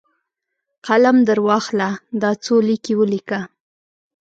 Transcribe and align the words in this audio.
قلم 0.85 1.17
درواخله، 1.29 1.89
دا 2.21 2.31
څو 2.43 2.55
لیکي 2.67 2.93
ولیکه! 2.97 3.39